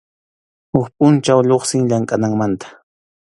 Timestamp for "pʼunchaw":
0.97-1.39